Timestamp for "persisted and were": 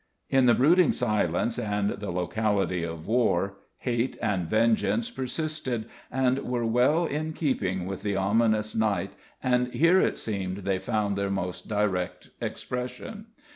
5.11-6.65